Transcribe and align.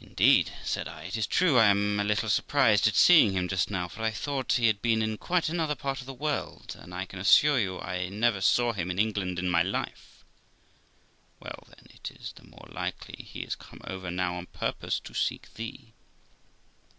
'Indeed', 0.00 0.52
said 0.64 0.86
I, 0.86 1.04
'it 1.04 1.16
is 1.16 1.26
true 1.26 1.58
I 1.58 1.68
am 1.68 1.98
a 1.98 2.04
little 2.04 2.28
surprised 2.28 2.86
at 2.86 2.94
seeing 2.94 3.32
him 3.32 3.48
just 3.48 3.70
now, 3.70 3.88
for 3.88 4.02
I 4.02 4.10
thought 4.10 4.52
he 4.52 4.66
had 4.66 4.82
been 4.82 5.00
in 5.00 5.16
quite 5.16 5.48
another 5.48 5.74
part 5.74 6.00
of 6.00 6.04
the 6.04 6.12
world 6.12 6.72
5 6.74 6.82
and 6.84 6.92
I 6.94 7.06
can 7.06 7.18
assure 7.18 7.58
you 7.58 7.80
I 7.80 8.10
never 8.10 8.42
saw 8.42 8.74
him 8.74 8.90
in 8.90 8.98
England 8.98 9.38
in 9.38 9.48
my 9.48 9.62
life.' 9.62 10.24
'Well, 11.40 11.64
then, 11.68 11.86
it 11.88 12.10
is 12.10 12.34
the 12.34 12.44
more 12.44 12.68
likely 12.70 13.24
he 13.24 13.40
is 13.40 13.54
come 13.56 13.80
over 13.84 14.10
now 14.10 14.34
on 14.34 14.44
purpose 14.44 15.00
to 15.00 15.14
seek 15.14 15.54
thee.' 15.54 15.94